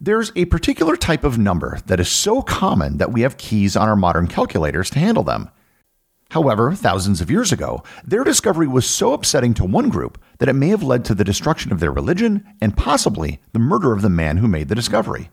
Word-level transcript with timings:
There's 0.00 0.32
a 0.34 0.46
particular 0.46 0.96
type 0.96 1.22
of 1.22 1.38
number 1.38 1.78
that 1.86 2.00
is 2.00 2.08
so 2.10 2.42
common 2.42 2.98
that 2.98 3.12
we 3.12 3.20
have 3.20 3.36
keys 3.36 3.76
on 3.76 3.88
our 3.88 3.94
modern 3.94 4.26
calculators 4.26 4.90
to 4.90 4.98
handle 4.98 5.22
them. 5.22 5.50
However, 6.30 6.72
thousands 6.72 7.20
of 7.20 7.30
years 7.30 7.52
ago, 7.52 7.84
their 8.04 8.24
discovery 8.24 8.66
was 8.66 8.90
so 8.90 9.12
upsetting 9.12 9.54
to 9.54 9.64
one 9.64 9.88
group 9.88 10.20
that 10.38 10.48
it 10.48 10.54
may 10.54 10.68
have 10.68 10.82
led 10.82 11.04
to 11.04 11.14
the 11.14 11.22
destruction 11.22 11.70
of 11.70 11.78
their 11.78 11.92
religion 11.92 12.44
and 12.60 12.76
possibly 12.76 13.40
the 13.52 13.60
murder 13.60 13.92
of 13.92 14.02
the 14.02 14.10
man 14.10 14.38
who 14.38 14.48
made 14.48 14.68
the 14.68 14.74
discovery. 14.74 15.30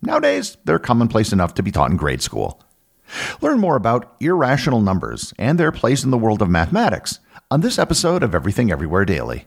Nowadays, 0.00 0.56
they're 0.64 0.78
commonplace 0.78 1.32
enough 1.32 1.52
to 1.54 1.62
be 1.62 1.70
taught 1.70 1.90
in 1.90 1.98
grade 1.98 2.22
school. 2.22 2.62
Learn 3.42 3.58
more 3.58 3.76
about 3.76 4.16
irrational 4.20 4.80
numbers 4.80 5.34
and 5.38 5.58
their 5.58 5.72
place 5.72 6.02
in 6.02 6.10
the 6.10 6.18
world 6.18 6.40
of 6.40 6.48
mathematics 6.48 7.20
on 7.50 7.60
this 7.60 7.78
episode 7.78 8.22
of 8.22 8.34
Everything 8.34 8.70
Everywhere 8.70 9.04
Daily. 9.04 9.46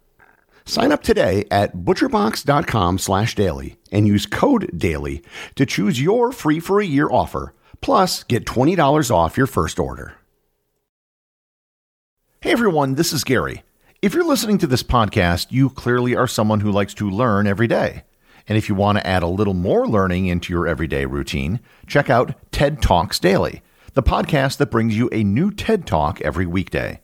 Sign 0.71 0.93
up 0.93 1.03
today 1.03 1.43
at 1.51 1.75
butcherbox.com 1.75 2.97
slash 2.97 3.35
daily 3.35 3.75
and 3.91 4.07
use 4.07 4.25
code 4.25 4.71
DAILY 4.73 5.21
to 5.55 5.65
choose 5.65 6.01
your 6.01 6.31
free 6.31 6.61
for 6.61 6.79
a 6.79 6.85
year 6.85 7.09
offer, 7.11 7.53
plus 7.81 8.23
get 8.23 8.45
$20 8.45 9.11
off 9.11 9.35
your 9.35 9.47
first 9.47 9.79
order. 9.79 10.13
Hey 12.39 12.53
everyone, 12.53 12.95
this 12.95 13.11
is 13.11 13.25
Gary. 13.25 13.63
If 14.01 14.13
you're 14.13 14.23
listening 14.23 14.59
to 14.59 14.67
this 14.67 14.81
podcast, 14.81 15.47
you 15.49 15.69
clearly 15.69 16.15
are 16.15 16.25
someone 16.25 16.61
who 16.61 16.71
likes 16.71 16.93
to 16.93 17.09
learn 17.09 17.47
every 17.47 17.67
day. 17.67 18.05
And 18.47 18.57
if 18.57 18.69
you 18.69 18.75
want 18.75 18.97
to 18.97 19.05
add 19.05 19.23
a 19.23 19.27
little 19.27 19.53
more 19.53 19.85
learning 19.85 20.27
into 20.27 20.53
your 20.53 20.67
everyday 20.67 21.05
routine, 21.05 21.59
check 21.85 22.09
out 22.09 22.33
TED 22.53 22.81
Talks 22.81 23.19
Daily, 23.19 23.61
the 23.93 24.03
podcast 24.03 24.55
that 24.55 24.71
brings 24.71 24.97
you 24.97 25.09
a 25.11 25.21
new 25.21 25.51
TED 25.51 25.85
Talk 25.85 26.21
every 26.21 26.45
weekday. 26.45 27.01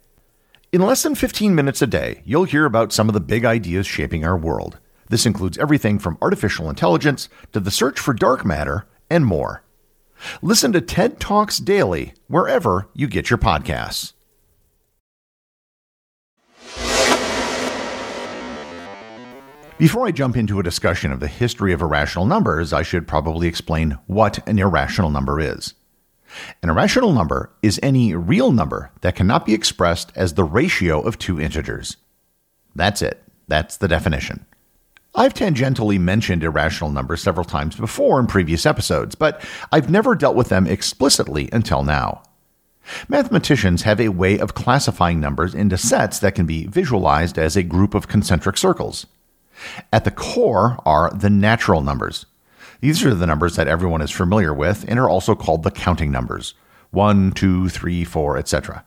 In 0.78 0.84
less 0.84 1.02
than 1.02 1.16
15 1.16 1.56
minutes 1.56 1.82
a 1.82 1.88
day, 1.88 2.22
you'll 2.24 2.44
hear 2.44 2.64
about 2.64 2.94
some 2.94 3.10
of 3.10 3.16
the 3.16 3.20
big 3.20 3.46
ideas 3.46 3.88
shaping 3.88 4.24
our 4.24 4.38
world. 4.38 4.78
This 5.10 5.26
includes 5.26 5.58
everything 5.58 5.98
from 5.98 6.20
artificial 6.22 6.70
intelligence 6.70 7.30
to 7.52 7.60
the 7.60 7.72
search 7.72 8.00
for 8.00 8.14
dark 8.14 8.46
matter 8.46 8.86
and 9.10 9.26
more. 9.26 9.64
Listen 10.44 10.72
to 10.74 10.80
TED 10.80 11.20
Talks 11.20 11.58
Daily 11.58 12.14
wherever 12.28 12.90
you 12.94 13.08
get 13.08 13.32
your 13.32 13.40
podcasts. 13.40 14.14
Before 19.80 20.06
I 20.06 20.12
jump 20.12 20.38
into 20.38 20.60
a 20.60 20.64
discussion 20.64 21.12
of 21.12 21.20
the 21.20 21.28
history 21.28 21.74
of 21.74 21.82
irrational 21.82 22.28
numbers, 22.28 22.72
I 22.72 22.84
should 22.84 23.08
probably 23.08 23.48
explain 23.48 23.98
what 24.06 24.48
an 24.48 24.60
irrational 24.60 25.10
number 25.10 25.40
is. 25.40 25.74
An 26.62 26.70
irrational 26.70 27.14
number 27.14 27.52
is 27.62 27.80
any 27.82 28.16
real 28.16 28.52
number 28.52 28.92
that 29.02 29.16
cannot 29.16 29.46
be 29.46 29.54
expressed 29.54 30.12
as 30.16 30.34
the 30.34 30.44
ratio 30.44 31.02
of 31.02 31.18
two 31.18 31.40
integers. 31.40 31.98
That's 32.76 33.02
it. 33.02 33.24
That's 33.48 33.78
the 33.78 33.88
definition. 33.88 34.46
I've 35.16 35.34
tangentially 35.34 36.00
mentioned 36.00 36.44
irrational 36.44 36.92
numbers 36.92 37.24
several 37.24 37.46
times 37.46 37.76
before 37.76 38.20
in 38.20 38.28
previous 38.28 38.66
episodes, 38.66 39.16
but 39.16 39.44
I've 39.72 39.90
never 39.90 40.14
dealt 40.14 40.36
with 40.36 40.50
them 40.50 40.68
explicitly 40.68 41.50
until 41.52 41.84
now. 41.84 42.22
Mathematicians 43.10 43.82
have 43.82 44.00
a 44.00 44.10
way 44.10 44.38
of 44.38 44.54
classifying 44.54 45.20
numbers 45.20 45.56
into 45.56 45.78
sets 45.78 46.20
that 46.20 46.36
can 46.36 46.46
be 46.46 46.68
visualized 46.68 47.38
as 47.38 47.56
a 47.56 47.64
group 47.64 47.94
of 47.94 48.08
concentric 48.08 48.58
circles. 48.58 49.08
At 49.92 50.04
the 50.04 50.12
core 50.12 50.78
are 50.86 51.10
the 51.12 51.30
natural 51.30 51.82
numbers. 51.82 52.26
These 52.80 53.04
are 53.06 53.14
the 53.14 53.26
numbers 53.26 53.56
that 53.56 53.68
everyone 53.68 54.02
is 54.02 54.12
familiar 54.12 54.54
with 54.54 54.86
and 54.88 55.00
are 55.00 55.10
also 55.10 55.36
called 55.36 55.64
the 55.64 55.72
counting 55.72 56.12
numbers 56.12 56.54
1, 56.92 57.32
2, 57.32 57.70
3, 57.70 58.04
4, 58.04 58.38
etc. 58.38 58.86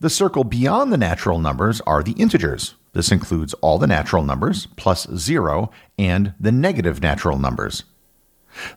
The 0.00 0.10
circle 0.10 0.44
beyond 0.44 0.92
the 0.92 0.96
natural 0.96 1.38
numbers 1.38 1.80
are 1.82 2.02
the 2.02 2.12
integers. 2.12 2.74
This 2.92 3.10
includes 3.10 3.54
all 3.54 3.78
the 3.78 3.86
natural 3.86 4.22
numbers 4.22 4.66
plus 4.76 5.06
0 5.14 5.70
and 5.98 6.34
the 6.38 6.52
negative 6.52 7.02
natural 7.02 7.38
numbers. 7.38 7.84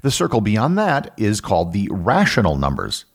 The 0.01 0.11
circle 0.11 0.41
beyond 0.41 0.77
that 0.77 1.13
is 1.17 1.39
called 1.39 1.71
the 1.71 1.87
rational 1.91 2.57
numbers. 2.57 3.05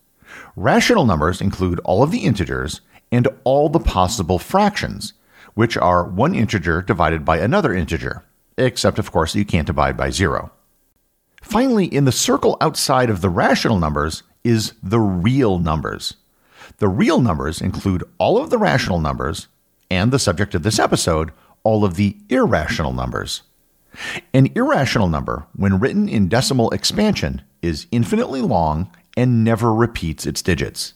Rational 0.54 1.04
numbers 1.04 1.40
include 1.40 1.80
all 1.80 2.02
of 2.02 2.12
the 2.12 2.24
integers 2.24 2.80
and 3.10 3.28
all 3.44 3.68
the 3.68 3.80
possible 3.80 4.38
fractions, 4.38 5.12
which 5.54 5.76
are 5.76 6.04
one 6.04 6.34
integer 6.34 6.80
divided 6.80 7.24
by 7.24 7.38
another 7.38 7.74
integer, 7.74 8.24
except, 8.56 8.98
of 8.98 9.10
course, 9.10 9.34
you 9.34 9.44
can't 9.44 9.66
divide 9.66 9.96
by 9.96 10.10
zero. 10.10 10.52
Finally, 11.42 11.86
in 11.86 12.06
the 12.06 12.12
circle 12.12 12.56
outside 12.60 13.10
of 13.10 13.20
the 13.20 13.28
rational 13.28 13.78
numbers 13.78 14.22
is 14.42 14.72
the 14.82 15.00
real 15.00 15.58
numbers. 15.58 16.14
The 16.78 16.88
real 16.88 17.20
numbers 17.20 17.60
include 17.60 18.04
all 18.18 18.38
of 18.38 18.48
the 18.48 18.58
rational 18.58 19.00
numbers 19.00 19.48
and 19.90 20.10
the 20.10 20.18
subject 20.18 20.54
of 20.54 20.62
this 20.62 20.78
episode, 20.78 21.32
all 21.62 21.84
of 21.84 21.96
the 21.96 22.16
irrational 22.30 22.92
numbers. 22.92 23.42
An 24.32 24.50
irrational 24.54 25.08
number, 25.08 25.46
when 25.54 25.78
written 25.78 26.08
in 26.08 26.28
decimal 26.28 26.70
expansion, 26.70 27.42
is 27.60 27.86
infinitely 27.90 28.40
long 28.40 28.90
and 29.16 29.44
never 29.44 29.74
repeats 29.74 30.24
its 30.24 30.40
digits. 30.40 30.94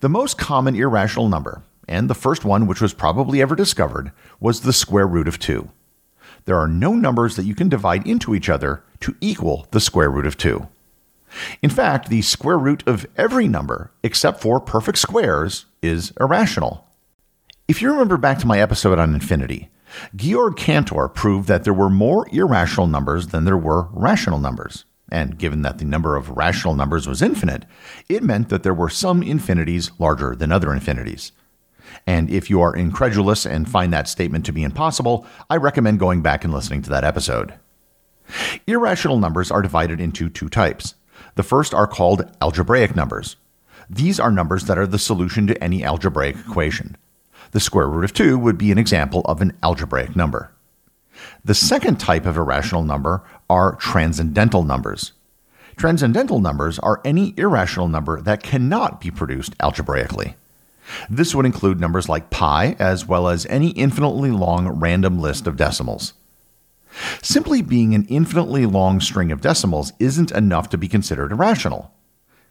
The 0.00 0.08
most 0.08 0.38
common 0.38 0.74
irrational 0.74 1.28
number, 1.28 1.62
and 1.86 2.08
the 2.08 2.14
first 2.14 2.44
one 2.44 2.66
which 2.66 2.80
was 2.80 2.94
probably 2.94 3.42
ever 3.42 3.54
discovered, 3.54 4.12
was 4.40 4.62
the 4.62 4.72
square 4.72 5.06
root 5.06 5.28
of 5.28 5.38
2. 5.38 5.68
There 6.44 6.58
are 6.58 6.68
no 6.68 6.94
numbers 6.94 7.36
that 7.36 7.44
you 7.44 7.54
can 7.54 7.68
divide 7.68 8.06
into 8.06 8.34
each 8.34 8.48
other 8.48 8.84
to 9.00 9.16
equal 9.20 9.66
the 9.70 9.80
square 9.80 10.10
root 10.10 10.26
of 10.26 10.36
2. 10.36 10.68
In 11.62 11.70
fact, 11.70 12.08
the 12.08 12.22
square 12.22 12.58
root 12.58 12.82
of 12.86 13.06
every 13.16 13.48
number, 13.48 13.92
except 14.02 14.40
for 14.40 14.60
perfect 14.60 14.98
squares, 14.98 15.66
is 15.80 16.12
irrational. 16.20 16.86
If 17.68 17.80
you 17.80 17.90
remember 17.90 18.16
back 18.16 18.38
to 18.40 18.46
my 18.46 18.60
episode 18.60 18.98
on 18.98 19.14
infinity, 19.14 19.70
Georg 20.16 20.56
Cantor 20.56 21.08
proved 21.08 21.48
that 21.48 21.64
there 21.64 21.72
were 21.72 21.90
more 21.90 22.26
irrational 22.32 22.86
numbers 22.86 23.28
than 23.28 23.44
there 23.44 23.56
were 23.56 23.88
rational 23.92 24.38
numbers. 24.38 24.84
And 25.10 25.38
given 25.38 25.62
that 25.62 25.78
the 25.78 25.84
number 25.84 26.16
of 26.16 26.30
rational 26.30 26.74
numbers 26.74 27.06
was 27.06 27.22
infinite, 27.22 27.66
it 28.08 28.22
meant 28.22 28.48
that 28.48 28.62
there 28.62 28.74
were 28.74 28.88
some 28.88 29.22
infinities 29.22 29.90
larger 29.98 30.34
than 30.34 30.50
other 30.50 30.72
infinities. 30.72 31.32
And 32.06 32.30
if 32.30 32.50
you 32.50 32.60
are 32.60 32.74
incredulous 32.74 33.46
and 33.46 33.68
find 33.68 33.92
that 33.92 34.08
statement 34.08 34.44
to 34.46 34.52
be 34.52 34.62
impossible, 34.62 35.26
I 35.50 35.56
recommend 35.56 35.98
going 35.98 36.22
back 36.22 36.44
and 36.44 36.52
listening 36.52 36.82
to 36.82 36.90
that 36.90 37.04
episode. 37.04 37.54
Irrational 38.66 39.18
numbers 39.18 39.50
are 39.50 39.62
divided 39.62 40.00
into 40.00 40.28
two 40.28 40.48
types. 40.48 40.94
The 41.34 41.42
first 41.42 41.74
are 41.74 41.86
called 41.86 42.30
algebraic 42.40 42.96
numbers. 42.96 43.36
These 43.88 44.20
are 44.20 44.30
numbers 44.30 44.64
that 44.64 44.78
are 44.78 44.86
the 44.86 44.98
solution 44.98 45.46
to 45.46 45.62
any 45.62 45.84
algebraic 45.84 46.36
equation. 46.36 46.96
The 47.50 47.60
square 47.60 47.88
root 47.88 48.04
of 48.04 48.14
2 48.14 48.38
would 48.38 48.56
be 48.56 48.72
an 48.72 48.78
example 48.78 49.22
of 49.26 49.42
an 49.42 49.56
algebraic 49.62 50.16
number. 50.16 50.52
The 51.44 51.54
second 51.54 52.00
type 52.00 52.24
of 52.24 52.36
irrational 52.36 52.82
number 52.82 53.22
are 53.50 53.76
transcendental 53.76 54.62
numbers. 54.62 55.12
Transcendental 55.76 56.38
numbers 56.38 56.78
are 56.78 57.00
any 57.04 57.34
irrational 57.36 57.88
number 57.88 58.20
that 58.22 58.42
cannot 58.42 59.00
be 59.00 59.10
produced 59.10 59.54
algebraically. 59.60 60.36
This 61.08 61.34
would 61.34 61.46
include 61.46 61.80
numbers 61.80 62.08
like 62.08 62.30
pi, 62.30 62.76
as 62.78 63.06
well 63.06 63.28
as 63.28 63.46
any 63.46 63.70
infinitely 63.70 64.30
long 64.30 64.68
random 64.68 65.20
list 65.20 65.46
of 65.46 65.56
decimals. 65.56 66.12
Simply 67.22 67.62
being 67.62 67.94
an 67.94 68.04
infinitely 68.06 68.66
long 68.66 69.00
string 69.00 69.32
of 69.32 69.40
decimals 69.40 69.94
isn't 69.98 70.30
enough 70.32 70.68
to 70.70 70.78
be 70.78 70.88
considered 70.88 71.32
irrational. 71.32 71.90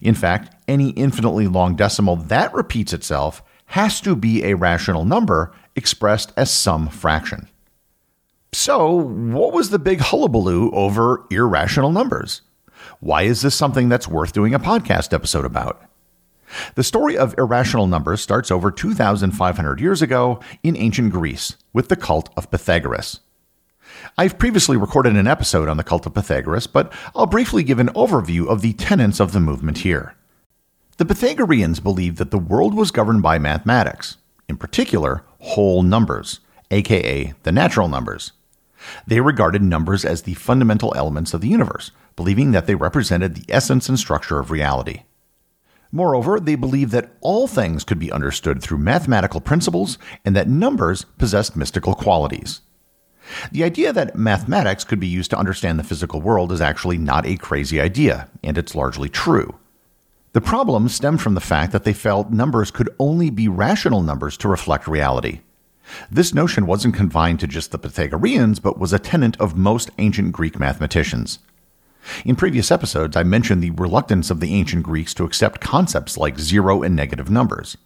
In 0.00 0.14
fact, 0.14 0.54
any 0.68 0.90
infinitely 0.90 1.48
long 1.48 1.74
decimal 1.74 2.14
that 2.16 2.54
repeats 2.54 2.92
itself 2.92 3.42
has 3.66 4.00
to 4.00 4.14
be 4.14 4.44
a 4.44 4.54
rational 4.54 5.04
number 5.04 5.52
expressed 5.74 6.32
as 6.36 6.52
some 6.52 6.86
fraction. 6.88 7.48
So, 8.52 8.92
what 8.92 9.52
was 9.52 9.70
the 9.70 9.78
big 9.78 10.00
hullabaloo 10.00 10.70
over 10.72 11.24
irrational 11.30 11.92
numbers? 11.92 12.42
Why 13.00 13.22
is 13.22 13.42
this 13.42 13.54
something 13.54 13.88
that's 13.88 14.08
worth 14.08 14.32
doing 14.32 14.54
a 14.54 14.58
podcast 14.58 15.12
episode 15.12 15.44
about? 15.44 15.82
The 16.74 16.82
story 16.82 17.16
of 17.16 17.36
irrational 17.36 17.86
numbers 17.86 18.22
starts 18.22 18.50
over 18.50 18.70
2,500 18.70 19.80
years 19.80 20.00
ago 20.00 20.40
in 20.62 20.76
ancient 20.76 21.12
Greece 21.12 21.56
with 21.72 21.88
the 21.88 21.96
cult 21.96 22.30
of 22.36 22.50
Pythagoras. 22.50 23.20
I've 24.16 24.38
previously 24.38 24.76
recorded 24.76 25.16
an 25.16 25.26
episode 25.26 25.68
on 25.68 25.76
the 25.76 25.84
cult 25.84 26.06
of 26.06 26.14
Pythagoras, 26.14 26.66
but 26.66 26.92
I'll 27.14 27.26
briefly 27.26 27.62
give 27.62 27.78
an 27.78 27.88
overview 27.88 28.48
of 28.48 28.62
the 28.62 28.72
tenets 28.72 29.20
of 29.20 29.32
the 29.32 29.40
movement 29.40 29.78
here. 29.78 30.14
The 30.96 31.04
Pythagoreans 31.04 31.80
believed 31.80 32.16
that 32.16 32.30
the 32.30 32.38
world 32.38 32.74
was 32.74 32.90
governed 32.90 33.22
by 33.22 33.38
mathematics, 33.38 34.16
in 34.48 34.56
particular, 34.56 35.22
whole 35.40 35.82
numbers, 35.82 36.40
aka 36.70 37.34
the 37.42 37.52
natural 37.52 37.88
numbers. 37.88 38.32
They 39.06 39.20
regarded 39.20 39.62
numbers 39.62 40.04
as 40.04 40.22
the 40.22 40.34
fundamental 40.34 40.94
elements 40.96 41.34
of 41.34 41.40
the 41.40 41.48
universe, 41.48 41.90
believing 42.16 42.52
that 42.52 42.66
they 42.66 42.74
represented 42.74 43.34
the 43.34 43.52
essence 43.52 43.88
and 43.88 43.98
structure 43.98 44.38
of 44.38 44.50
reality. 44.50 45.02
Moreover, 45.90 46.38
they 46.38 46.54
believed 46.54 46.92
that 46.92 47.12
all 47.20 47.46
things 47.46 47.84
could 47.84 47.98
be 47.98 48.12
understood 48.12 48.62
through 48.62 48.78
mathematical 48.78 49.40
principles 49.40 49.98
and 50.24 50.36
that 50.36 50.48
numbers 50.48 51.04
possessed 51.16 51.56
mystical 51.56 51.94
qualities. 51.94 52.60
The 53.52 53.64
idea 53.64 53.92
that 53.92 54.16
mathematics 54.16 54.84
could 54.84 55.00
be 55.00 55.06
used 55.06 55.30
to 55.30 55.38
understand 55.38 55.78
the 55.78 55.84
physical 55.84 56.20
world 56.20 56.52
is 56.52 56.60
actually 56.60 56.98
not 56.98 57.26
a 57.26 57.36
crazy 57.36 57.80
idea, 57.80 58.28
and 58.42 58.56
it's 58.56 58.74
largely 58.74 59.08
true. 59.08 59.58
The 60.32 60.40
problem 60.40 60.88
stemmed 60.88 61.22
from 61.22 61.34
the 61.34 61.40
fact 61.40 61.72
that 61.72 61.84
they 61.84 61.92
felt 61.92 62.30
numbers 62.30 62.70
could 62.70 62.94
only 62.98 63.30
be 63.30 63.48
rational 63.48 64.02
numbers 64.02 64.36
to 64.38 64.48
reflect 64.48 64.86
reality. 64.86 65.40
This 66.10 66.34
notion 66.34 66.66
wasn't 66.66 66.94
confined 66.94 67.40
to 67.40 67.46
just 67.46 67.70
the 67.70 67.78
Pythagoreans, 67.78 68.60
but 68.60 68.78
was 68.78 68.92
a 68.92 68.98
tenet 68.98 69.40
of 69.40 69.56
most 69.56 69.90
ancient 69.98 70.32
Greek 70.32 70.58
mathematicians. 70.58 71.38
In 72.24 72.36
previous 72.36 72.70
episodes, 72.70 73.16
I 73.16 73.22
mentioned 73.22 73.62
the 73.62 73.70
reluctance 73.70 74.30
of 74.30 74.40
the 74.40 74.54
ancient 74.54 74.82
Greeks 74.82 75.14
to 75.14 75.24
accept 75.24 75.60
concepts 75.60 76.16
like 76.16 76.38
zero 76.38 76.82
and 76.82 76.94
negative 76.94 77.30
numbers. 77.30 77.76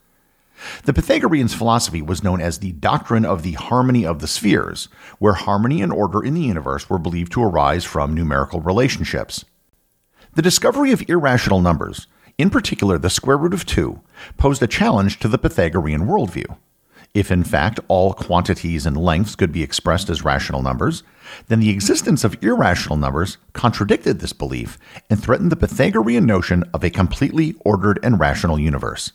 The 0.84 0.92
Pythagoreans' 0.92 1.54
philosophy 1.54 2.02
was 2.02 2.22
known 2.22 2.40
as 2.40 2.58
the 2.58 2.72
doctrine 2.72 3.24
of 3.24 3.42
the 3.42 3.52
harmony 3.52 4.06
of 4.06 4.20
the 4.20 4.28
spheres, 4.28 4.88
where 5.18 5.32
harmony 5.32 5.82
and 5.82 5.92
order 5.92 6.22
in 6.22 6.34
the 6.34 6.42
universe 6.42 6.88
were 6.88 6.98
believed 6.98 7.32
to 7.32 7.42
arise 7.42 7.84
from 7.84 8.14
numerical 8.14 8.60
relationships. 8.60 9.44
The 10.34 10.42
discovery 10.42 10.92
of 10.92 11.08
irrational 11.08 11.60
numbers, 11.60 12.06
in 12.38 12.48
particular 12.48 12.96
the 12.98 13.10
square 13.10 13.36
root 13.36 13.54
of 13.54 13.66
2, 13.66 14.00
posed 14.36 14.62
a 14.62 14.66
challenge 14.66 15.18
to 15.20 15.28
the 15.28 15.38
Pythagorean 15.38 16.06
worldview. 16.06 16.56
If 17.14 17.30
in 17.30 17.44
fact 17.44 17.78
all 17.88 18.14
quantities 18.14 18.86
and 18.86 18.96
lengths 18.96 19.36
could 19.36 19.52
be 19.52 19.62
expressed 19.62 20.08
as 20.08 20.24
rational 20.24 20.62
numbers, 20.62 21.02
then 21.48 21.60
the 21.60 21.68
existence 21.68 22.24
of 22.24 22.42
irrational 22.42 22.96
numbers 22.96 23.36
contradicted 23.52 24.20
this 24.20 24.32
belief 24.32 24.78
and 25.10 25.22
threatened 25.22 25.52
the 25.52 25.56
Pythagorean 25.56 26.24
notion 26.24 26.64
of 26.72 26.82
a 26.82 26.90
completely 26.90 27.54
ordered 27.66 27.98
and 28.02 28.18
rational 28.18 28.58
universe. 28.58 29.12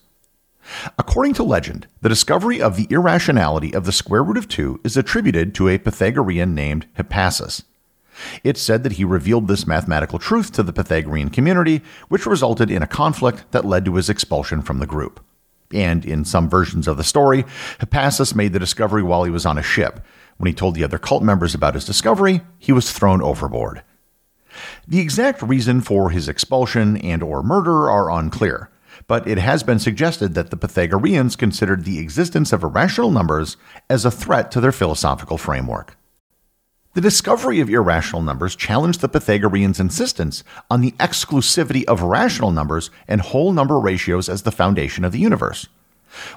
According 0.99 1.33
to 1.35 1.44
legend, 1.44 1.88
the 2.01 2.09
discovery 2.09 2.61
of 2.61 2.75
the 2.75 2.88
irrationality 2.91 3.73
of 3.73 3.85
the 3.85 3.91
square 3.91 4.23
root 4.23 4.38
of 4.38 4.47
2 4.47 4.81
is 4.83 4.97
attributed 4.97 5.55
to 5.55 5.69
a 5.69 5.79
Pythagorean 5.79 6.53
named 6.53 6.85
Hippasus. 6.97 7.63
It's 8.43 8.61
said 8.61 8.83
that 8.83 8.93
he 8.93 9.03
revealed 9.03 9.47
this 9.47 9.65
mathematical 9.65 10.19
truth 10.19 10.51
to 10.53 10.63
the 10.63 10.73
Pythagorean 10.73 11.29
community, 11.29 11.81
which 12.09 12.25
resulted 12.25 12.69
in 12.69 12.83
a 12.83 12.88
conflict 12.88 13.45
that 13.51 13.65
led 13.65 13.85
to 13.85 13.95
his 13.95 14.09
expulsion 14.09 14.61
from 14.61 14.79
the 14.79 14.88
group. 14.88 15.23
And 15.73 16.05
in 16.05 16.23
some 16.23 16.49
versions 16.49 16.87
of 16.87 16.97
the 16.97 17.03
story, 17.03 17.43
Hippasus 17.79 18.33
made 18.33 18.53
the 18.53 18.59
discovery 18.59 19.03
while 19.03 19.23
he 19.23 19.31
was 19.31 19.45
on 19.45 19.57
a 19.57 19.63
ship. 19.63 19.99
When 20.37 20.47
he 20.47 20.53
told 20.53 20.75
the 20.75 20.83
other 20.83 20.97
cult 20.97 21.23
members 21.23 21.53
about 21.53 21.73
his 21.73 21.85
discovery, 21.85 22.41
he 22.57 22.71
was 22.71 22.91
thrown 22.91 23.21
overboard. 23.21 23.83
The 24.87 24.99
exact 24.99 25.41
reason 25.41 25.81
for 25.81 26.09
his 26.09 26.29
expulsion 26.29 26.97
and 26.97 27.21
or 27.21 27.43
murder 27.43 27.89
are 27.89 28.11
unclear, 28.11 28.69
but 29.07 29.27
it 29.27 29.37
has 29.37 29.63
been 29.63 29.79
suggested 29.79 30.33
that 30.33 30.49
the 30.49 30.57
Pythagoreans 30.57 31.35
considered 31.35 31.83
the 31.83 31.99
existence 31.99 32.53
of 32.53 32.63
irrational 32.63 33.11
numbers 33.11 33.57
as 33.89 34.05
a 34.05 34.11
threat 34.11 34.51
to 34.51 34.61
their 34.61 34.71
philosophical 34.71 35.37
framework. 35.37 35.96
The 36.97 37.01
discovery 37.01 37.59
of 37.59 37.69
irrational 37.69 38.23
numbers 38.23 38.55
challenged 38.55 39.01
the 39.01 39.07
Pythagoreans' 39.07 39.79
insistence 39.79 40.44
on 40.67 40.81
the 40.81 40.94
exclusivity 40.94 41.83
of 41.83 42.01
rational 42.01 42.49
numbers 42.49 42.89
and 43.07 43.21
whole 43.21 43.53
number 43.53 43.79
ratios 43.79 44.27
as 44.27 44.41
the 44.41 44.51
foundation 44.51 45.05
of 45.05 45.11
the 45.11 45.19
universe. 45.19 45.67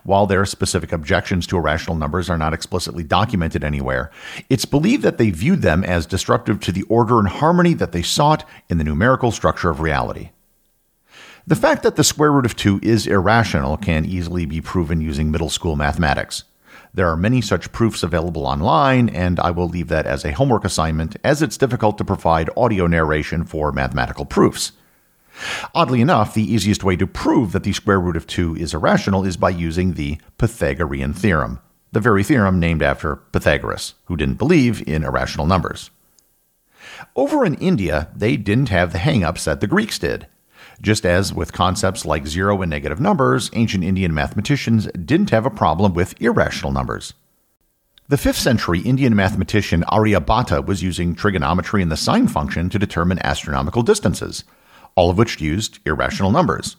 While 0.05 0.27
their 0.27 0.45
specific 0.45 0.93
objections 0.93 1.47
to 1.47 1.57
irrational 1.57 1.97
numbers 1.97 2.29
are 2.29 2.37
not 2.37 2.53
explicitly 2.53 3.03
documented 3.03 3.65
anywhere, 3.65 4.11
it's 4.51 4.67
believed 4.67 5.03
that 5.03 5.17
they 5.17 5.31
viewed 5.31 5.63
them 5.63 5.83
as 5.83 6.05
disruptive 6.05 6.61
to 6.61 6.73
the 6.73 6.83
order 6.91 7.19
and 7.19 7.29
harmony 7.29 7.73
that 7.73 7.93
they 7.93 8.03
sought 8.03 8.47
in 8.69 8.77
the 8.77 8.85
numerical 8.85 9.33
structure 9.33 9.71
of 9.71 9.81
reality. 9.81 10.29
The 11.47 11.57
fact 11.57 11.83
that 11.85 11.97
the 11.97 12.05
square 12.05 12.33
root 12.33 12.45
of 12.45 12.55
2 12.55 12.81
is 12.83 13.07
irrational 13.07 13.79
can 13.79 14.05
easily 14.05 14.45
be 14.45 14.61
proven 14.61 15.01
using 15.01 15.31
middle 15.31 15.49
school 15.49 15.77
mathematics. 15.77 16.45
There 16.93 17.09
are 17.09 17.17
many 17.17 17.41
such 17.41 17.71
proofs 17.71 18.03
available 18.03 18.47
online, 18.47 19.09
and 19.09 19.39
I 19.39 19.53
will 19.53 19.69
leave 19.69 19.89
that 19.89 20.07
as 20.07 20.25
a 20.25 20.33
homework 20.33 20.65
assignment, 20.65 21.17
as 21.23 21.41
it's 21.41 21.57
difficult 21.57 21.99
to 21.99 22.05
provide 22.05 22.51
audio 22.57 22.87
narration 22.89 23.45
for 23.45 23.71
mathematical 23.71 24.25
proofs. 24.25 24.73
Oddly 25.75 26.01
enough, 26.01 26.35
the 26.35 26.53
easiest 26.53 26.83
way 26.83 26.97
to 26.97 27.07
prove 27.07 27.53
that 27.53 27.63
the 27.63 27.73
square 27.73 28.01
root 28.01 28.17
of 28.17 28.27
2 28.27 28.57
is 28.57 28.75
irrational 28.75 29.25
is 29.25 29.37
by 29.37 29.51
using 29.51 29.95
the 29.95 30.19
Pythagorean 30.37 31.13
theorem, 31.15 31.61
the 31.93 32.01
very 32.01 32.25
theorem 32.25 32.59
named 32.59 32.83
after 32.83 33.17
Pythagoras, 33.17 33.95
who 34.07 34.17
didn't 34.17 34.39
believe 34.39 34.87
in 34.87 35.05
irrational 35.05 35.47
numbers. 35.47 35.91
Over 37.15 37.45
in 37.45 37.55
India, 37.55 38.09
they 38.15 38.37
didn't 38.37 38.69
have 38.69 38.93
the 38.93 38.99
hang 38.99 39.23
ups 39.23 39.45
that 39.45 39.61
the 39.61 39.67
Greeks 39.69 39.99
did. 39.99 40.27
Just 40.81 41.05
as 41.05 41.35
with 41.35 41.53
concepts 41.53 42.07
like 42.07 42.27
zero 42.27 42.63
and 42.63 42.71
negative 42.71 43.01
numbers, 43.01 43.51
ancient 43.53 43.85
Indian 43.85 44.15
mathematicians 44.15 44.87
didn't 44.93 45.31
have 45.31 45.45
a 45.45 45.51
problem 45.51 45.93
with 45.93 46.21
irrational 46.23 46.73
numbers. 46.73 47.13
The 48.09 48.17
5th 48.17 48.37
century 48.41 48.81
Indian 48.81 49.15
mathematician 49.15 49.85
Aryabhata 49.85 50.67
was 50.67 50.83
using 50.83 51.15
trigonometry 51.15 51.83
and 51.83 51.93
the 51.93 51.97
sine 51.97 52.29
function 52.29 52.69
to 52.71 52.79
determine 52.79 53.21
astronomical 53.25 53.83
distances, 53.83 54.43
all 54.97 55.11
of 55.11 55.19
which 55.19 55.41
used 55.41 55.79
irrational 55.87 56.33
numbers. 56.33 56.77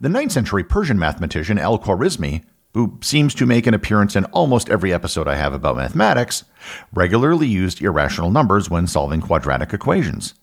The 0.00 0.08
9th 0.08 0.30
century 0.30 0.62
Persian 0.62 0.98
mathematician 0.98 1.58
Al 1.58 1.78
Khwarizmi, 1.78 2.44
who 2.74 2.98
seems 3.00 3.34
to 3.34 3.46
make 3.46 3.66
an 3.66 3.74
appearance 3.74 4.14
in 4.14 4.26
almost 4.26 4.68
every 4.68 4.92
episode 4.92 5.26
I 5.26 5.36
have 5.36 5.54
about 5.54 5.76
mathematics, 5.76 6.44
regularly 6.92 7.46
used 7.46 7.80
irrational 7.80 8.30
numbers 8.30 8.68
when 8.68 8.86
solving 8.86 9.20
quadratic 9.20 9.72
equations. 9.72 10.34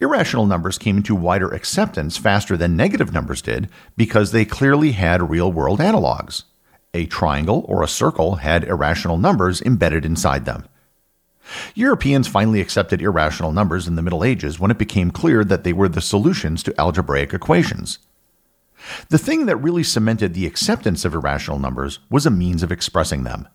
Irrational 0.00 0.46
numbers 0.46 0.78
came 0.78 0.96
into 0.96 1.14
wider 1.14 1.48
acceptance 1.48 2.16
faster 2.16 2.56
than 2.56 2.76
negative 2.76 3.12
numbers 3.12 3.42
did 3.42 3.68
because 3.96 4.32
they 4.32 4.44
clearly 4.44 4.92
had 4.92 5.30
real 5.30 5.52
world 5.52 5.80
analogs. 5.80 6.44
A 6.94 7.06
triangle 7.06 7.64
or 7.68 7.82
a 7.82 7.88
circle 7.88 8.36
had 8.36 8.64
irrational 8.64 9.16
numbers 9.16 9.62
embedded 9.62 10.04
inside 10.04 10.44
them. 10.44 10.66
Europeans 11.74 12.28
finally 12.28 12.60
accepted 12.60 13.02
irrational 13.02 13.52
numbers 13.52 13.88
in 13.88 13.96
the 13.96 14.02
Middle 14.02 14.24
Ages 14.24 14.60
when 14.60 14.70
it 14.70 14.78
became 14.78 15.10
clear 15.10 15.44
that 15.44 15.64
they 15.64 15.72
were 15.72 15.88
the 15.88 16.00
solutions 16.00 16.62
to 16.62 16.80
algebraic 16.80 17.32
equations. 17.32 17.98
The 19.08 19.18
thing 19.18 19.46
that 19.46 19.56
really 19.56 19.82
cemented 19.82 20.34
the 20.34 20.46
acceptance 20.46 21.04
of 21.04 21.14
irrational 21.14 21.58
numbers 21.58 21.98
was 22.10 22.26
a 22.26 22.30
means 22.30 22.62
of 22.62 22.72
expressing 22.72 23.24
them. 23.24 23.48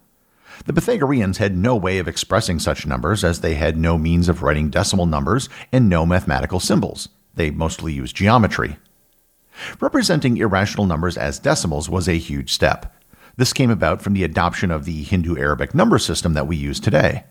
The 0.66 0.74
Pythagoreans 0.74 1.38
had 1.38 1.56
no 1.56 1.76
way 1.76 2.00
of 2.00 2.08
expressing 2.08 2.60
such 2.60 2.86
numbers 2.86 3.24
as 3.24 3.42
they 3.42 3.56
had 3.56 3.78
no 3.78 3.98
means 3.98 4.28
of 4.28 4.42
writing 4.42 4.70
decimal 4.70 5.06
numbers 5.06 5.50
and 5.72 5.88
no 5.88 6.06
mathematical 6.06 6.60
symbols. 6.60 7.10
They 7.36 7.52
mostly 7.52 7.94
used 7.94 8.16
geometry. 8.16 8.78
Representing 9.80 10.38
irrational 10.38 10.86
numbers 10.86 11.18
as 11.18 11.40
decimals 11.40 11.90
was 11.90 12.08
a 12.08 12.18
huge 12.18 12.52
step. 12.54 12.94
This 13.38 13.54
came 13.54 13.70
about 13.70 14.02
from 14.02 14.14
the 14.14 14.24
adoption 14.24 14.72
of 14.72 14.86
the 14.86 15.04
Hindu 15.04 15.38
Arabic 15.38 15.76
number 15.76 16.00
system 16.00 16.34
that 16.34 16.48
we 16.48 16.56
use 16.56 16.80
today. 16.80 17.24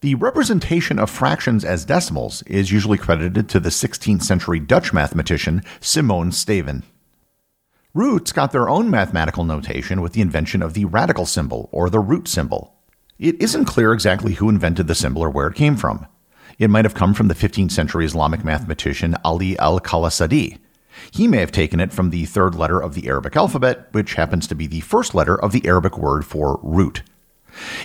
The 0.00 0.14
representation 0.14 0.98
of 0.98 1.10
fractions 1.10 1.62
as 1.62 1.84
decimals 1.84 2.42
is 2.42 2.72
usually 2.72 2.96
credited 2.96 3.50
to 3.50 3.60
the 3.60 3.68
16th 3.68 4.22
century 4.22 4.58
Dutch 4.58 4.94
mathematician 4.94 5.62
Simon 5.80 6.30
Stevin. 6.30 6.84
Roots 7.92 8.30
got 8.30 8.52
their 8.52 8.68
own 8.68 8.88
mathematical 8.88 9.42
notation 9.42 10.00
with 10.00 10.12
the 10.12 10.20
invention 10.20 10.62
of 10.62 10.74
the 10.74 10.84
radical 10.84 11.26
symbol, 11.26 11.68
or 11.72 11.90
the 11.90 11.98
root 11.98 12.28
symbol. 12.28 12.72
It 13.18 13.42
isn't 13.42 13.64
clear 13.64 13.92
exactly 13.92 14.34
who 14.34 14.48
invented 14.48 14.86
the 14.86 14.94
symbol 14.94 15.22
or 15.22 15.30
where 15.30 15.48
it 15.48 15.56
came 15.56 15.76
from. 15.76 16.06
It 16.56 16.70
might 16.70 16.84
have 16.84 16.94
come 16.94 17.14
from 17.14 17.26
the 17.26 17.34
15th 17.34 17.72
century 17.72 18.04
Islamic 18.04 18.44
mathematician 18.44 19.16
Ali 19.24 19.58
al 19.58 19.80
Qalasadi. 19.80 20.58
He 21.10 21.26
may 21.26 21.38
have 21.38 21.50
taken 21.50 21.80
it 21.80 21.92
from 21.92 22.10
the 22.10 22.26
third 22.26 22.54
letter 22.54 22.78
of 22.78 22.94
the 22.94 23.08
Arabic 23.08 23.34
alphabet, 23.34 23.88
which 23.90 24.14
happens 24.14 24.46
to 24.46 24.54
be 24.54 24.68
the 24.68 24.80
first 24.80 25.12
letter 25.12 25.34
of 25.34 25.50
the 25.50 25.66
Arabic 25.66 25.98
word 25.98 26.24
for 26.24 26.60
root. 26.62 27.02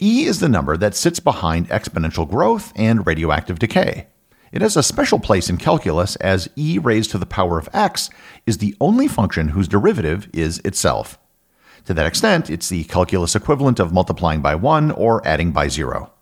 E 0.00 0.24
is 0.24 0.40
the 0.40 0.48
number 0.48 0.76
that 0.76 0.94
sits 0.94 1.18
behind 1.20 1.68
exponential 1.68 2.28
growth 2.28 2.72
and 2.76 3.06
radioactive 3.06 3.58
decay. 3.58 4.06
It 4.50 4.62
has 4.62 4.76
a 4.76 4.82
special 4.82 5.18
place 5.18 5.50
in 5.50 5.58
calculus 5.58 6.16
as 6.16 6.48
e 6.56 6.78
raised 6.78 7.10
to 7.10 7.18
the 7.18 7.26
power 7.26 7.58
of 7.58 7.68
x 7.72 8.08
is 8.46 8.58
the 8.58 8.74
only 8.80 9.08
function 9.08 9.48
whose 9.48 9.68
derivative 9.68 10.28
is 10.32 10.58
itself. 10.60 11.18
To 11.84 11.94
that 11.94 12.06
extent, 12.06 12.50
it's 12.50 12.68
the 12.68 12.84
calculus 12.84 13.34
equivalent 13.34 13.80
of 13.80 13.92
multiplying 13.92 14.40
by 14.40 14.54
1 14.54 14.90
or 14.90 15.26
adding 15.26 15.52
by 15.52 15.68
0. 15.68 16.12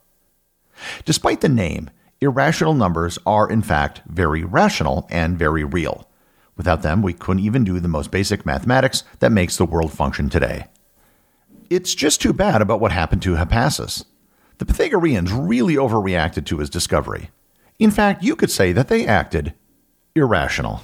Despite 1.04 1.40
the 1.40 1.48
name, 1.48 1.90
irrational 2.20 2.74
numbers 2.74 3.18
are 3.26 3.48
in 3.48 3.62
fact 3.62 4.02
very 4.06 4.44
rational 4.44 5.06
and 5.10 5.38
very 5.38 5.64
real. 5.64 6.08
Without 6.56 6.82
them, 6.82 7.02
we 7.02 7.12
couldn't 7.12 7.44
even 7.44 7.64
do 7.64 7.80
the 7.80 7.88
most 7.88 8.10
basic 8.10 8.46
mathematics 8.46 9.04
that 9.20 9.32
makes 9.32 9.56
the 9.56 9.64
world 9.64 9.92
function 9.92 10.28
today. 10.28 10.66
It's 11.68 11.94
just 11.94 12.20
too 12.20 12.32
bad 12.32 12.62
about 12.62 12.80
what 12.80 12.92
happened 12.92 13.22
to 13.22 13.34
Hippasus. 13.34 14.04
The 14.58 14.64
Pythagoreans 14.64 15.32
really 15.32 15.74
overreacted 15.74 16.46
to 16.46 16.58
his 16.58 16.70
discovery. 16.70 17.30
In 17.78 17.90
fact, 17.90 18.22
you 18.22 18.36
could 18.36 18.50
say 18.50 18.72
that 18.72 18.88
they 18.88 19.06
acted 19.06 19.52
irrational. 20.14 20.80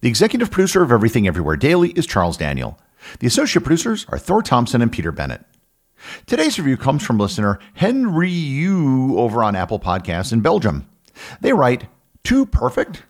The 0.00 0.08
executive 0.10 0.50
producer 0.50 0.82
of 0.82 0.92
Everything 0.92 1.26
Everywhere 1.26 1.56
Daily 1.56 1.90
is 1.90 2.06
Charles 2.06 2.36
Daniel. 2.36 2.78
The 3.18 3.26
associate 3.26 3.64
producers 3.64 4.06
are 4.08 4.18
Thor 4.18 4.42
Thompson 4.42 4.82
and 4.82 4.92
Peter 4.92 5.10
Bennett. 5.10 5.44
Today's 6.26 6.58
review 6.58 6.76
comes 6.76 7.02
from 7.02 7.18
listener 7.18 7.58
Henry 7.74 8.30
Yu 8.30 9.18
over 9.18 9.42
on 9.42 9.56
Apple 9.56 9.80
Podcasts 9.80 10.32
in 10.32 10.40
Belgium. 10.40 10.86
They 11.40 11.52
write, 11.52 11.86
Too 12.22 12.44
perfect? 12.46 13.02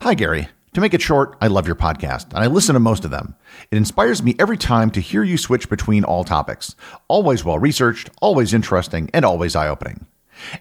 Hi, 0.00 0.14
Gary. 0.14 0.48
To 0.74 0.80
make 0.80 0.94
it 0.94 1.02
short, 1.02 1.36
I 1.38 1.48
love 1.48 1.66
your 1.66 1.76
podcast, 1.76 2.32
and 2.32 2.38
I 2.38 2.46
listen 2.46 2.72
to 2.72 2.80
most 2.80 3.04
of 3.04 3.10
them. 3.10 3.34
It 3.70 3.76
inspires 3.76 4.22
me 4.22 4.34
every 4.38 4.56
time 4.56 4.90
to 4.92 5.00
hear 5.00 5.22
you 5.22 5.36
switch 5.36 5.68
between 5.68 6.02
all 6.02 6.24
topics. 6.24 6.74
Always 7.08 7.44
well 7.44 7.58
researched, 7.58 8.08
always 8.22 8.54
interesting, 8.54 9.10
and 9.12 9.22
always 9.22 9.54
eye 9.54 9.68
opening. 9.68 10.06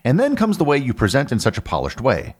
And 0.03 0.19
then 0.19 0.35
comes 0.35 0.57
the 0.57 0.65
way 0.65 0.77
you 0.77 0.93
present 0.93 1.31
in 1.31 1.39
such 1.39 1.57
a 1.57 1.61
polished 1.61 2.01
way. 2.01 2.35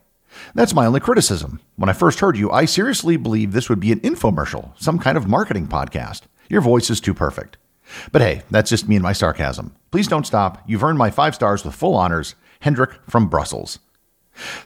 That's 0.54 0.74
my 0.74 0.84
only 0.84 1.00
criticism. 1.00 1.60
When 1.76 1.88
I 1.88 1.94
first 1.94 2.20
heard 2.20 2.36
you, 2.36 2.50
I 2.50 2.66
seriously 2.66 3.16
believed 3.16 3.54
this 3.54 3.70
would 3.70 3.80
be 3.80 3.92
an 3.92 4.00
infomercial, 4.00 4.78
some 4.78 4.98
kind 4.98 5.16
of 5.16 5.26
marketing 5.26 5.66
podcast. 5.66 6.22
Your 6.50 6.60
voice 6.60 6.90
is 6.90 7.00
too 7.00 7.14
perfect. 7.14 7.56
But 8.12 8.20
hey, 8.20 8.42
that's 8.50 8.68
just 8.68 8.86
me 8.86 8.96
and 8.96 9.02
my 9.02 9.14
sarcasm. 9.14 9.74
Please 9.90 10.08
don't 10.08 10.26
stop. 10.26 10.62
You've 10.66 10.84
earned 10.84 10.98
my 10.98 11.10
five 11.10 11.34
stars 11.34 11.64
with 11.64 11.74
full 11.74 11.94
honors. 11.94 12.34
Hendrik 12.60 12.98
from 13.08 13.28
Brussels. 13.28 13.78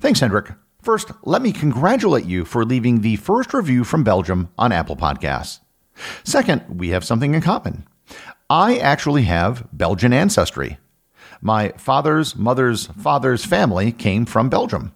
Thanks, 0.01 0.19
Hendrik. 0.21 0.51
First, 0.87 1.11
let 1.25 1.43
me 1.43 1.50
congratulate 1.50 2.26
you 2.26 2.45
for 2.45 2.64
leaving 2.64 3.00
the 3.00 3.16
first 3.16 3.52
review 3.52 3.83
from 3.83 4.05
Belgium 4.05 4.50
on 4.57 4.71
Apple 4.71 4.95
Podcasts. 4.95 5.59
Second, 6.23 6.62
we 6.78 6.90
have 6.90 7.02
something 7.02 7.35
in 7.35 7.40
common. 7.40 7.88
I 8.49 8.78
actually 8.78 9.23
have 9.23 9.66
Belgian 9.73 10.12
ancestry. 10.12 10.78
My 11.40 11.71
father's 11.71 12.37
mother's 12.37 12.87
father's 12.87 13.45
family 13.45 13.90
came 13.90 14.26
from 14.26 14.49
Belgium. 14.49 14.93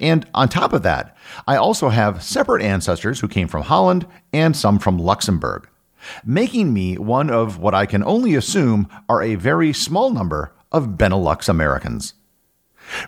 And 0.00 0.26
on 0.32 0.48
top 0.48 0.72
of 0.72 0.82
that, 0.84 1.14
I 1.46 1.56
also 1.56 1.90
have 1.90 2.22
separate 2.22 2.62
ancestors 2.62 3.20
who 3.20 3.28
came 3.28 3.48
from 3.48 3.64
Holland 3.64 4.06
and 4.32 4.56
some 4.56 4.78
from 4.78 4.96
Luxembourg, 4.96 5.68
making 6.24 6.72
me 6.72 6.96
one 6.96 7.28
of 7.28 7.58
what 7.58 7.74
I 7.74 7.84
can 7.84 8.02
only 8.04 8.34
assume 8.34 8.88
are 9.10 9.20
a 9.20 9.34
very 9.34 9.74
small 9.74 10.08
number 10.08 10.54
of 10.72 10.96
Benelux 10.96 11.50
Americans. 11.50 12.14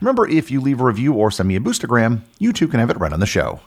Remember, 0.01 0.29
if 0.29 0.51
you 0.51 0.61
leave 0.61 0.81
a 0.81 0.85
review 0.85 1.15
or 1.15 1.31
send 1.31 1.49
me 1.49 1.57
a 1.57 1.61
boostagram, 1.61 2.21
you 2.39 2.53
too 2.53 2.69
can 2.69 2.81
have 2.81 2.91
it 2.91 2.99
right 2.99 3.13
on 3.13 3.21
the 3.21 3.27
show. 3.27 3.61